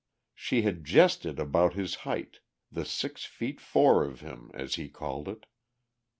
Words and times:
She 0.33 0.63
had 0.63 0.83
jested 0.83 1.37
about 1.39 1.75
his 1.75 1.93
height; 2.09 2.39
the 2.71 2.85
six 2.85 3.23
feet 3.23 3.61
four 3.61 4.03
of 4.03 4.21
him, 4.21 4.49
as 4.55 4.73
he 4.73 4.89
called 4.89 5.27
it.... 5.27 5.45